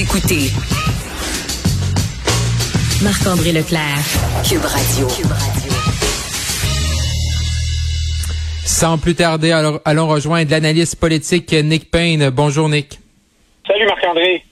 [0.00, 0.50] Vous écoutez
[3.02, 3.98] Marc-André Leclerc,
[4.48, 5.06] Cube Radio.
[8.64, 12.30] Sans plus tarder, alors, allons rejoindre l'analyste politique Nick Payne.
[12.30, 12.98] Bonjour Nick.
[13.66, 14.42] Salut Marc-André.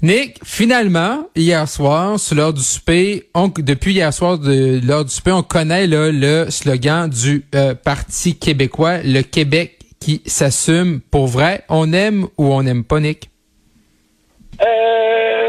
[0.00, 5.12] Nick, finalement, hier soir, sur l'heure du souper, on, depuis hier soir de l'heure du
[5.12, 11.26] souper, on connaît là, le slogan du euh, Parti québécois, le Québec qui s'assume pour
[11.26, 11.64] vrai.
[11.68, 13.31] On aime ou on n'aime pas, Nick?
[14.64, 15.46] Euh,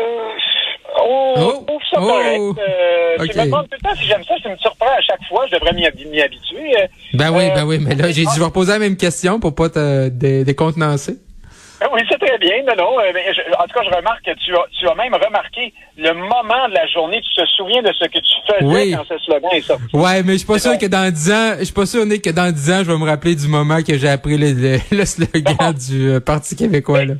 [1.05, 2.39] on Oh, trouve ça oh, correct.
[2.59, 3.31] Euh, ok.
[3.33, 5.45] Je me demande tout le temps si j'aime ça, ça me surprend à chaque fois,
[5.51, 6.77] je devrais m'y hab- m'y habituer.
[6.81, 8.95] Euh, Ben oui, Euh, ben oui, mais là, j'ai dit, je vais reposer la même
[8.97, 11.17] question pour pas te dé- décontenancer.
[11.81, 12.99] euh, oui, c'est très bien, non, non.
[12.99, 15.73] euh, mais je- en tout cas, je remarque que tu as, tu as même remarqué
[15.97, 17.21] le moment de la journée.
[17.21, 18.91] Tu te souviens de ce que tu faisais Oui.
[18.95, 19.83] quand ce slogan est sorti.
[19.93, 22.23] Ouais, mais je suis pas sûr que dans 10 ans, je suis pas sûr, Nick,
[22.23, 24.77] que dans 10 ans, je vais me rappeler du moment que j'ai appris le, le,
[24.91, 27.13] le slogan du Parti québécois, là.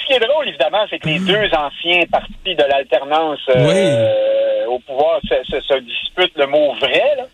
[0.00, 4.78] Ce qui est drôle, évidemment, c'est que les deux anciens partis de l'alternance euh, au
[4.80, 7.02] pouvoir se, se- se disputent le mot vrai.
[7.16, 7.24] là.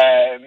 [0.00, 0.38] Euh,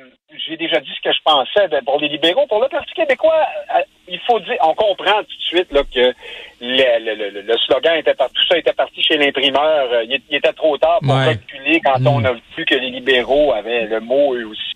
[0.47, 2.45] J'ai déjà dit ce que je pensais ben, pour les libéraux.
[2.47, 6.13] Pour le Parti québécois, euh, il faut dire, on comprend tout de suite là, que
[6.61, 9.89] le, le- le- le slogan était parti, tout ça était parti chez l'imprimeur.
[10.03, 11.25] Il, il était trop tard pour Ouais.
[11.25, 12.07] calculer quand Mm.
[12.07, 14.71] on a vu que les libéraux avaient le mot eux aussi.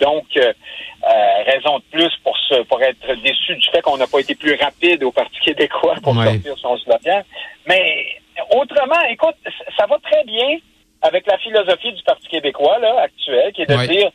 [0.00, 0.52] Donc, euh,
[1.08, 4.34] euh, raison de plus pour se, pour être déçu du fait qu'on n'a pas été
[4.34, 6.24] plus rapide au Parti québécois pour Ouais.
[6.26, 7.22] sortir son slogan.
[7.66, 8.06] Mais
[8.54, 9.36] autrement, écoute,
[9.78, 10.58] ça va très bien
[11.02, 13.86] avec la philosophie du Parti québécois là, actuel, qui est de Ouais.
[13.88, 14.10] dire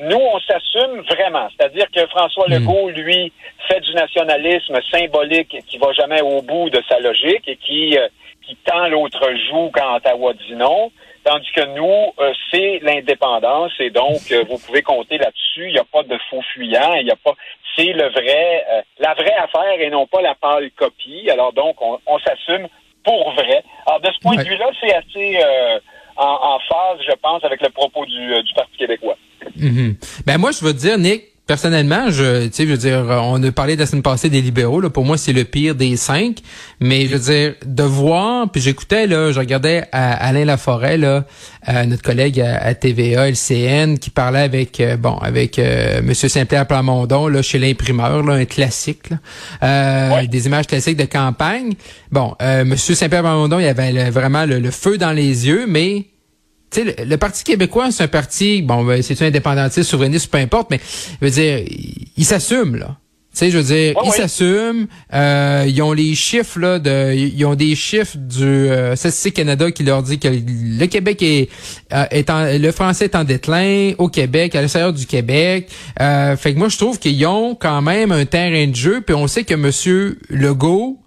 [0.00, 1.48] nous, on s'assume vraiment.
[1.56, 2.52] C'est-à-dire que François Mm.
[2.52, 3.32] Legault, lui,
[3.66, 8.06] fait du nationalisme symbolique qui va jamais au bout de sa logique et qui, euh,
[8.46, 10.92] qui tend l'autre joue quand Ottawa dit non.
[11.24, 15.47] Tandis que nous, euh, c'est l'indépendance et donc vous pouvez compter là-dessus.
[15.66, 16.94] Il n'y a pas de faux fuyants.
[16.94, 17.34] Il a pas.
[17.76, 21.28] C'est le vrai, euh, la vraie affaire et non pas la pâle copie.
[21.30, 22.68] Alors donc, on, on s'assume
[23.04, 23.62] pour vrai.
[23.86, 24.44] Alors de ce point Ouais.
[24.44, 25.78] de vue-là, c'est assez euh,
[26.16, 29.16] en, en phase, je pense, avec le propos du, euh, du Parti québécois.
[29.56, 29.96] Mhm.
[30.26, 33.50] Ben moi, je veux dire, Nick, personnellement, je, tu sais, je veux dire, on a
[33.50, 34.80] parlé la semaine passée des libéraux.
[34.80, 36.36] Là, pour moi, c'est le pire des cinq.
[36.78, 41.24] Mais je veux dire, de voir, puis j'écoutais là, je regardais à Alain Laforêt, là,
[41.68, 46.28] euh, notre collègue à, à TVA, LCN, qui parlait avec, euh, bon, avec euh, Monsieur
[46.28, 49.16] Saint-Pierre Plamondon, là, chez l'imprimeur, là, un classique, là,
[49.64, 50.26] euh, Ouais.
[50.28, 51.72] des images classiques de campagne.
[52.12, 55.64] Bon, euh, Monsieur Saint-Pierre Plamondon, il avait le- vraiment le, le feu dans les yeux,
[55.66, 56.04] mais
[56.70, 60.30] tu sais, le, le Parti québécois, c'est un parti, bon, ben, c'est un indépendantiste, souverainiste,
[60.30, 60.80] peu importe, mais
[61.20, 62.96] je veux dire, il, il s'assume, là.
[63.38, 64.86] Tu sais, je veux dire, ils s'assument.
[65.14, 69.70] Euh, ils ont les chiffres là de, ils ont des chiffres du euh, Statistique Canada
[69.70, 71.48] qui leur dit que le Québec est,
[71.92, 75.68] euh, est en, le français est en déclin au Québec, à l'extérieur du Québec.
[76.00, 79.02] Euh, fait que moi je trouve qu'ils ont quand même un terrain de jeu.
[79.02, 80.98] Puis on sait que Monsieur Legault,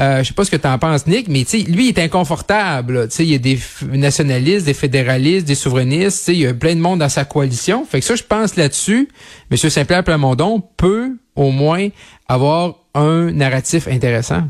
[0.00, 3.08] euh, je sais pas ce que tu en penses, Nick, mais lui, il est inconfortable.
[3.18, 3.58] il y a des
[3.92, 6.28] nationalistes, des fédéralistes, des souverainistes.
[6.28, 7.84] Il y a plein de monde dans sa coalition.
[7.84, 9.08] Fait que ça, je pense là-dessus,
[9.50, 9.56] M.
[9.56, 11.88] Saint-Pierre Plamondon peut au moins
[12.28, 14.42] avoir un narratif intéressant.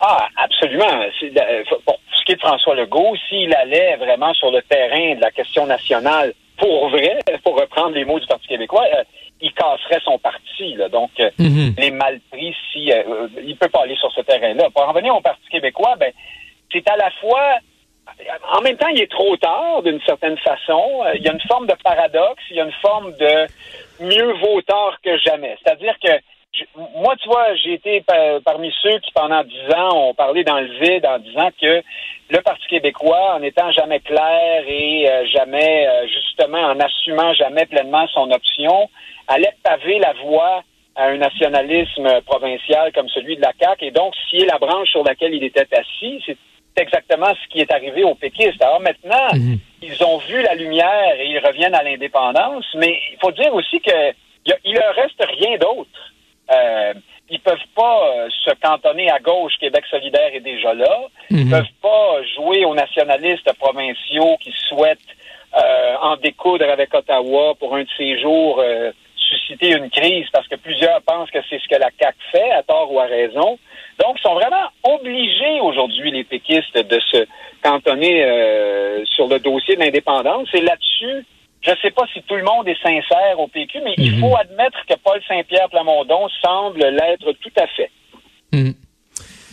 [0.00, 1.02] Ah, absolument.
[1.22, 5.20] Euh, Pour ce qui est de François Legault, s'il allait vraiment sur le terrain de
[5.20, 9.02] la question nationale pour vrai, pour reprendre les mots du Parti québécois, euh,
[9.40, 10.74] il casserait son parti.
[10.74, 10.88] Là.
[10.88, 11.74] Donc, euh, Mhm.
[11.78, 14.68] les mal pris si euh, euh, il peut pas aller sur ce terrain-là.
[14.70, 16.12] Pour en revenir au Parti québécois, ben
[16.72, 17.56] c'est à la fois
[18.52, 21.02] en même temps, il est trop tard d'une certaine façon.
[21.06, 23.46] Euh, Il y a une forme de paradoxe, il y a une forme de
[24.00, 25.56] mieux vaut tard que jamais.
[25.62, 26.10] C'est-à-dire que
[26.96, 30.58] moi, tu vois, j'ai été pa- parmi ceux qui, pendant dix ans, ont parlé dans
[30.60, 31.82] le vide en disant que
[32.30, 37.66] le Parti québécois, en étant jamais clair et euh, jamais, euh, justement, en assumant jamais
[37.66, 38.88] pleinement son option,
[39.28, 40.62] allait paver la voie
[40.96, 45.04] à un nationalisme provincial comme celui de la CAQ et donc scier la branche sur
[45.04, 46.22] laquelle il était assis.
[46.26, 46.36] C'est
[46.76, 48.62] exactement ce qui est arrivé aux péquistes.
[48.62, 49.58] Alors maintenant, Mhm.
[49.82, 53.80] ils ont vu la lumière et ils reviennent à l'indépendance, mais il faut dire aussi
[53.80, 53.90] que
[54.64, 55.90] il leur reste rien d'autre.
[56.50, 56.94] Euh,
[57.28, 59.52] ils peuvent pas euh, se cantonner à gauche.
[59.60, 60.98] Québec solidaire est déjà là.
[61.30, 61.50] Ils Mhm.
[61.50, 64.98] peuvent pas jouer aux nationalistes provinciaux qui souhaitent
[65.54, 68.62] euh, en découdre avec Ottawa pour un de ces jours
[69.16, 72.62] susciter une crise parce que plusieurs pensent que c'est ce que la CAQ fait, à
[72.64, 73.58] tort ou à raison.
[74.00, 77.26] Donc, ils sont vraiment obligés aujourd'hui, les péquistes, de se
[77.62, 80.48] cantonner sur le dossier de l'indépendance.
[80.54, 81.24] Et là-dessus,
[81.70, 84.20] je ne sais pas si tout le monde est sincère au PQ, mais il Mhm.
[84.20, 87.90] faut admettre que Paul Saint-Pierre Plamondon semble l'être tout à fait.
[88.52, 88.74] Mhm.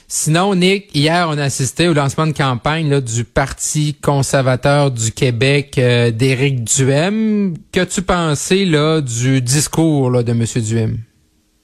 [0.10, 5.12] Sinon, Nick, hier, on a assisté au lancement de campagne là, du Parti conservateur du
[5.12, 7.56] Québec euh, d'Éric Duhem.
[7.74, 10.44] Qu'as-tu pensé là, du discours là, de M.
[10.63, 10.98] Duhem?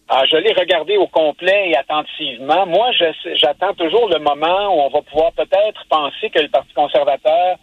[0.09, 2.65] Ah, je l'ai regardé au complet et attentivement.
[2.67, 2.91] Moi,
[3.35, 7.55] j'attends toujours le moment où on va pouvoir peut-être penser que le Parti conservateur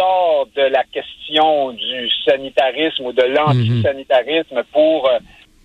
[0.00, 5.18] sort de la question du sanitarisme ou de l'antisanitarisme pour euh,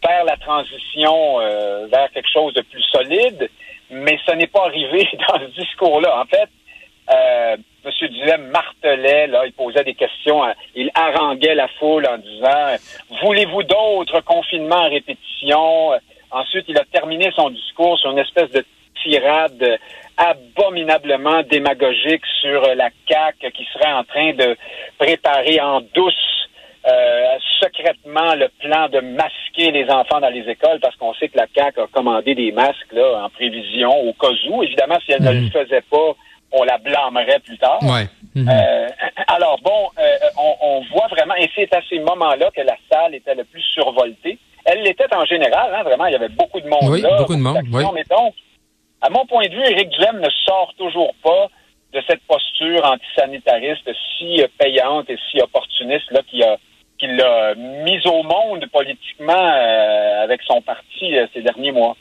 [0.05, 3.49] faire la transition euh, vers quelque chose de plus solide,
[3.89, 6.21] mais ce n'est pas arrivé dans ce discours-là.
[6.21, 6.49] En fait,
[7.09, 8.07] euh, M.
[8.09, 12.75] Duhem martelait, là, il posait des questions, hein, il haranguait la foule en disant
[13.21, 15.91] Voulez-vous d'autres confinements à répétition?
[16.31, 18.65] Ensuite, il a terminé son discours sur une espèce de
[19.01, 19.79] tirade
[20.17, 24.55] abominablement démagogique sur la CAQ qui serait en train de
[24.97, 26.13] préparer en douce
[26.87, 31.37] euh, secrètement le plan de masquer les enfants dans les écoles parce qu'on sait que
[31.37, 34.63] la CAQ a commandé des masques là, en prévision au cas où.
[34.63, 35.51] Évidemment, si elle ne le mhm.
[35.51, 36.13] faisait pas,
[36.51, 37.79] on la blâmerait plus tard.
[37.81, 38.07] Ouais.
[38.35, 38.47] Mhm.
[38.47, 38.87] Euh,
[39.27, 43.15] alors bon, euh, on, on, voit vraiment, et c'est à ces moments-là que la salle
[43.15, 44.37] était le plus survoltée.
[44.65, 47.17] Elle l'était en général, hein, vraiment, il y avait beaucoup de monde oui, là.
[47.17, 47.83] beaucoup de monde, oui.
[47.93, 48.33] Mais donc,
[49.01, 51.49] à mon point de vue, Éric Duhem ne sort toujours pas
[51.93, 56.57] de cette posture antisanitariste si payante et si opportuniste là qui a
[56.97, 61.95] qu'il a mise au monde politiquement euh, avec son parti euh, ces derniers mois.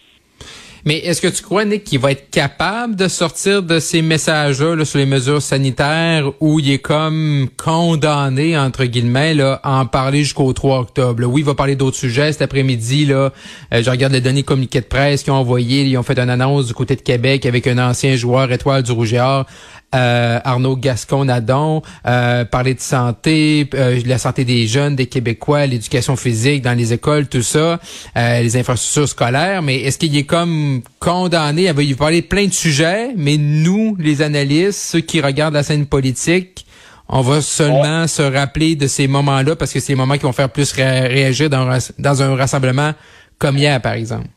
[0.84, 4.84] Mais est-ce que tu crois, Nick, qu'il va être capable de sortir de ces messages-là
[4.84, 10.24] sur les mesures sanitaires où il est comme condamné, entre guillemets, là, à en parler
[10.24, 11.24] jusqu'au 3 octobre?
[11.24, 13.06] Oui, il va parler d'autres sujets cet après-midi.
[13.06, 13.32] Là,
[13.72, 15.84] euh, je regarde les données communiqués de presse qu'ils ont envoyé.
[15.84, 18.92] Ils ont fait une annonce du côté de Québec avec un ancien joueur étoile du
[18.92, 19.46] Rouge et Or
[19.94, 26.16] euh, Arnaud Gascon-Nadon, euh, parler de santé, euh, la santé des jeunes, des Québécois, l'éducation
[26.16, 27.78] physique dans les écoles, tout ça,
[28.16, 32.46] euh, les infrastructures scolaires, mais est-ce qu'il est comme condamné, à y parler de plein
[32.46, 36.64] de sujets, mais nous, les analystes, ceux qui regardent la scène politique,
[37.08, 40.32] on va seulement se rappeler de ces moments-là parce que c'est les moments qui vont
[40.32, 42.92] faire plus réagir dans, dans un rassemblement
[43.38, 44.28] comme hier, par exemple.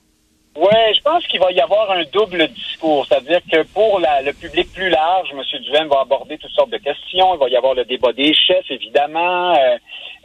[0.60, 3.06] Oui, je pense qu'il va y avoir un double discours.
[3.06, 5.62] C'est-à-dire que pour le public plus large, M.
[5.62, 7.36] Duvain va aborder toutes sortes de questions.
[7.36, 9.54] Il va y avoir le débat des chefs, évidemment.
[9.54, 9.78] Euh,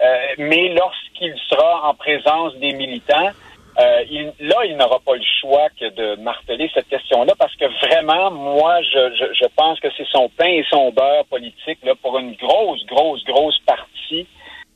[0.03, 3.31] euh, mais lorsqu'il sera en présence des militants,
[3.79, 7.65] euh, il, là, il n'aura pas le choix que de marteler cette question-là parce que
[7.87, 11.95] vraiment, moi, je, je, je pense que c'est son pain et son beurre politique là,
[12.01, 14.27] pour une grosse, grosse, grosse partie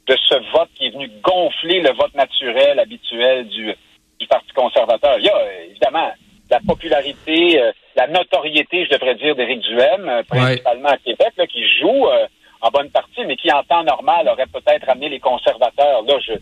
[0.08, 3.74] de ce vote qui est venu gonfler le vote naturel habituel du
[4.18, 5.18] du Parti conservateur.
[5.18, 6.10] Il y a évidemment
[6.50, 11.46] la popularité, euh, la notoriété, je devrais dire, d'Éric Duhem, euh, principalement à Québec, là,
[11.46, 12.26] qui joue euh,
[12.60, 16.02] en bonne partie, mais qui en temps normal aurait peut-être amené les conservateurs.
[16.02, 16.32] Là, je,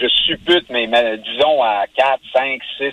[0.00, 0.86] je suppute, mais,
[1.18, 2.84] disons à 4, 5, 6,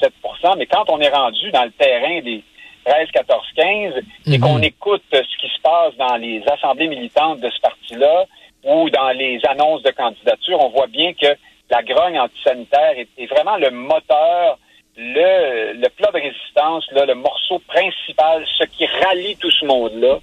[0.00, 2.42] 7% Mais quand on est rendu dans le terrain des
[2.84, 3.94] 13, 14, 15
[4.26, 4.64] et qu'on mhm.
[4.64, 8.24] écoute ce qui se passe dans les assemblées militantes de ce parti-là
[8.64, 11.36] ou dans les annonces de candidature, on voit bien que
[11.70, 14.58] la grogne antisanitaire est, vraiment le moteur,
[14.96, 20.18] le, le plat de résistance, là, le morceau principal, ce qui rallie tout ce monde-là.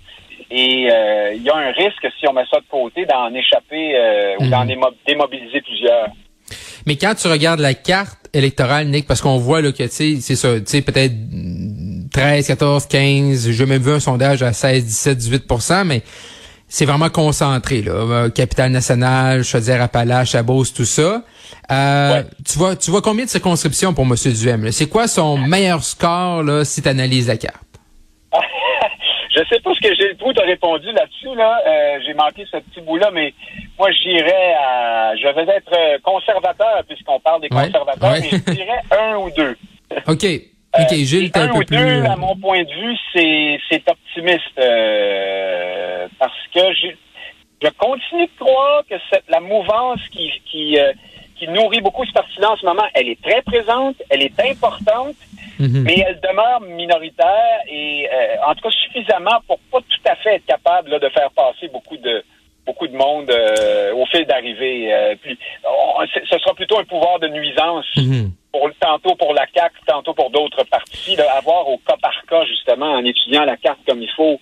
[0.50, 3.96] Et euh, il y a un risque, si on met ça de côté, d'en échapper
[3.96, 4.92] euh, ou d'en mhm.
[5.06, 6.08] démobiliser plusieurs.
[6.86, 10.60] Mais quand tu regardes la carte électorale, Nick, parce qu'on voit là, que c'est ça,
[10.60, 11.14] tu sais, peut-être
[12.12, 16.04] 13, 14, 15, j'ai même vu un sondage à 16, 17, 18% mais
[16.68, 17.92] c'est vraiment concentré, là.
[17.92, 21.22] Euh, Capitale nationale, Chaudière-Appalaches, Beauce, tout ça.
[21.70, 24.16] Euh, tu vois, tu vois combien de circonscriptions pour M.
[24.16, 24.72] Duhem?
[24.72, 27.58] C'est quoi son meilleur score là, si tu analyses la carte?
[29.34, 31.36] Je sais pas ce que j'ai le pouls de répondu là-dessus.
[31.36, 31.62] Là.
[31.66, 33.34] Euh, j'ai manqué ce petit bout-là, mais
[33.78, 35.16] moi, j'irais à...
[35.16, 39.56] Je vais être conservateur, puisqu'on parle des conservateurs, mais je dirais un ou deux.
[40.08, 40.26] OK.
[40.80, 44.56] OK, Gilles, un, un, peu ou Deux, à mon point de vue, c'est optimiste.
[46.18, 46.74] parce que
[47.62, 50.78] je continue de croire que cette, la mouvance qui, qui,
[51.42, 55.16] qui nourrit beaucoup ce parti-là en ce moment, elle est très présente, elle est importante,
[55.60, 55.84] mhm.
[55.84, 60.36] mais elle demeure minoritaire et euh, en tout cas suffisamment pour pas tout à fait
[60.36, 62.24] être capable de faire passer beaucoup de
[62.66, 64.94] beaucoup de monde euh, au fil d'arrivée.
[64.94, 65.16] Euh,
[66.30, 67.86] ce sera plutôt un pouvoir de nuisance.
[67.98, 68.32] Mhm.
[68.52, 72.96] Pour, tantôt pour la CAQ, tantôt pour d'autres partis, d'avoir au cas par cas, justement,
[72.96, 74.42] en étudiant la carte comme il faut,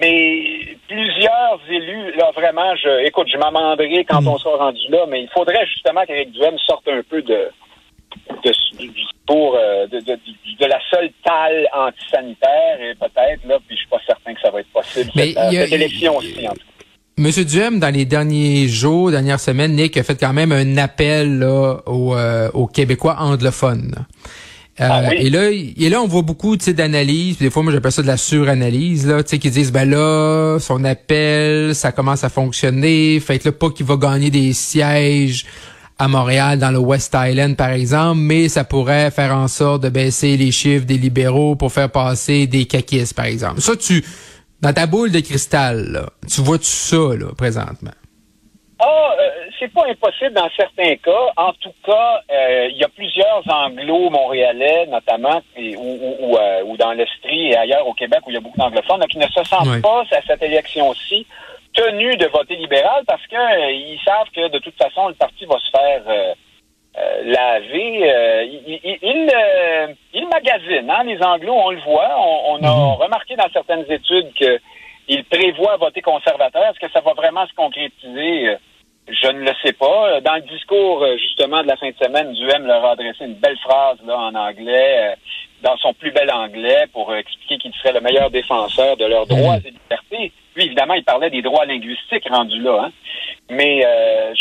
[0.00, 4.28] mais plusieurs élus, là, vraiment, je, écoute, je m'amenderai quand hmm.
[4.28, 7.50] on sera rendu là, mais il faudrait justement qu'Éric Duhem sorte un peu de,
[8.44, 8.52] de,
[9.26, 10.18] pour, euh, de, de,
[10.60, 14.50] de, la seule talle antisanitaire, et peut-être, là, puis je suis pas certain que ça
[14.50, 16.64] va être possible, mais cette, élection aussi, en tout cas.
[17.18, 21.38] Monsieur Duhem, dans les derniers jours, dernières semaines, Nick a fait quand même un appel
[21.38, 24.06] là, aux, euh, aux Québécois anglophones.
[24.80, 27.36] Euh, ah et là, et là, on voit beaucoup d'analyses.
[27.36, 31.74] Des fois, moi, j'appelle ça de la suranalyse, là, qui disent, ben là, son appel,
[31.74, 33.20] ça commence à fonctionner.
[33.20, 35.44] Faites-le pas qu'il va gagner des sièges
[36.00, 39.90] à Montréal, dans le West Island, par exemple, mais ça pourrait faire en sorte de
[39.90, 43.60] baisser les chiffres des libéraux pour faire passer des caquistes, par exemple.
[43.60, 44.02] Ça, tu,
[44.62, 47.90] dans ta boule de cristal, là, tu vois tout ça, là, présentement?
[48.78, 49.28] Ah, euh,
[49.58, 51.32] c'est pas impossible dans certains cas.
[51.36, 57.50] En tout cas, euh, il y a plusieurs anglo-montréalais, notamment, ou, euh, ou, dans l'Estrie
[57.50, 60.04] et ailleurs au Québec où il y a beaucoup d'anglophones, qui ne se sentent pas
[60.10, 61.26] à cette élection-ci
[61.74, 65.58] tenus de voter libéral parce que ils savent que de toute façon le parti va
[65.58, 66.34] se faire
[67.24, 68.46] laver.
[68.46, 68.98] il, il,
[70.12, 72.10] il, magazine, hein, les anglos, on le voit.
[72.18, 72.94] On, a mhm.
[72.94, 74.58] remarqué dans certaines études que
[75.08, 76.62] il prévoit voter conservateur.
[76.66, 78.56] Est-ce que ça va vraiment se concrétiser?
[79.08, 80.20] Je ne le sais pas.
[80.20, 83.34] Dans le discours, euh, justement, de la fin de semaine, Duhem leur a adressé une
[83.34, 85.14] belle phrase là, en anglais, euh,
[85.62, 89.56] dans son plus bel anglais, pour expliquer qu'il serait le meilleur défenseur de leurs droits
[89.56, 90.32] et libertés.
[90.56, 92.84] Lui, évidemment, il parlait des droits linguistiques rendus là.
[92.84, 92.90] Hein.
[93.50, 94.34] Mais euh,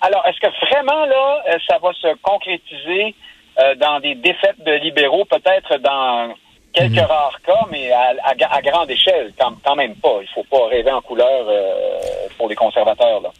[0.00, 3.14] alors, est-ce que vraiment là, ça va se concrétiser
[3.78, 6.34] dans des défaites de libéraux, peut-être dans
[6.72, 7.06] quelques mhm.
[7.06, 10.18] rares cas, mais à, grande échelle, quand, même pas.
[10.22, 11.46] Il faut pas rêver en couleur
[12.36, 13.30] pour les conservateurs là.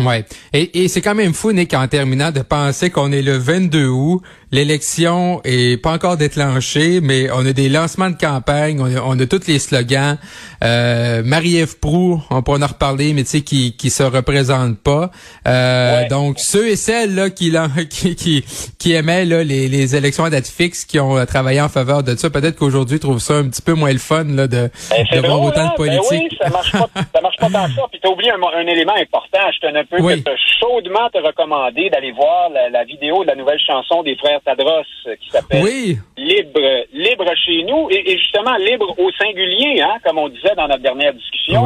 [0.00, 0.24] Ouais.
[0.52, 3.88] Et, et c'est quand même fou, Nick, en terminant, de penser qu'on est le 22
[3.88, 4.22] août,
[4.52, 9.18] l'élection est pas encore déclenchée, mais on a des lancements de campagne, on a, on
[9.18, 10.18] a tous les slogans.
[10.62, 15.10] Euh, Marie-Ève Proux, on pourra en reparler, mais tu sais, qui, qui se représente pas.
[15.46, 17.52] Euh, Donc, ceux et celles là qui,
[17.90, 18.44] qui, qui,
[18.78, 22.16] qui aimaient là, les, les élections à date fixe, qui ont travaillé en faveur de
[22.16, 25.26] ça, peut-être qu'aujourd'hui trouvent ça un petit peu moins le fun là, de, ben, de
[25.26, 25.74] voir autant de hein?
[25.78, 26.32] ben politique.
[26.32, 27.82] oui, ça marche pas, ça marche pas tant ça.
[27.90, 29.38] Puis t'as oublié un, un, élément important.
[29.54, 29.98] Je te un peu
[30.60, 34.82] chaudement te recommander d'aller voir la, la vidéo de la nouvelle chanson des frères Tadros
[35.06, 35.62] euh, qui s'appelle
[36.16, 40.82] Libre, libre chez nous et, justement libre au singulier, hein, comme on disait dans notre
[40.82, 41.64] dernière discussion.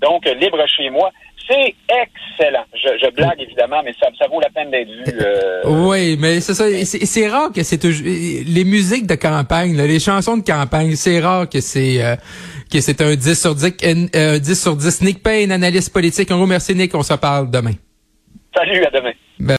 [0.00, 1.10] Donc libre chez moi.
[1.48, 2.64] C'est excellent.
[2.74, 5.04] Je, blague évidemment, mais ça, ça vaut la peine d'être vu.
[5.20, 6.64] Euh, oui, mais c'est ça.
[6.84, 10.96] C'est rare que c'est les musiques de campagne, les chansons de campagne.
[10.96, 12.16] C'est rare que c'est euh,
[12.72, 13.76] que c'est un 10 sur 10,
[14.40, 15.02] 10 sur 10.
[15.02, 16.30] Nick Payne, analyste politique.
[16.32, 16.92] Un gros merci Nick.
[16.94, 17.74] On se parle demain.
[18.56, 19.12] Salut, à demain.